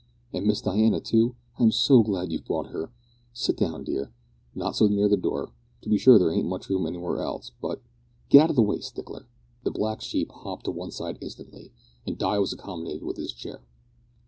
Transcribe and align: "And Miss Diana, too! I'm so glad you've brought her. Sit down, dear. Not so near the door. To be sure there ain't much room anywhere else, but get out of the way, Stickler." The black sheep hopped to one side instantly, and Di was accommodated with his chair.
"And 0.33 0.47
Miss 0.47 0.61
Diana, 0.61 0.99
too! 0.99 1.35
I'm 1.59 1.71
so 1.71 2.01
glad 2.01 2.31
you've 2.31 2.45
brought 2.45 2.71
her. 2.71 2.91
Sit 3.33 3.55
down, 3.55 3.83
dear. 3.83 4.11
Not 4.55 4.75
so 4.75 4.87
near 4.87 5.07
the 5.07 5.15
door. 5.15 5.51
To 5.81 5.89
be 5.89 5.99
sure 5.99 6.17
there 6.17 6.31
ain't 6.31 6.47
much 6.49 6.69
room 6.71 6.87
anywhere 6.87 7.19
else, 7.19 7.51
but 7.61 7.83
get 8.27 8.41
out 8.45 8.49
of 8.49 8.55
the 8.55 8.63
way, 8.63 8.79
Stickler." 8.79 9.27
The 9.63 9.69
black 9.69 10.01
sheep 10.01 10.31
hopped 10.31 10.65
to 10.65 10.71
one 10.71 10.89
side 10.89 11.19
instantly, 11.21 11.71
and 12.03 12.17
Di 12.17 12.39
was 12.39 12.51
accommodated 12.51 13.03
with 13.03 13.17
his 13.17 13.31
chair. 13.31 13.61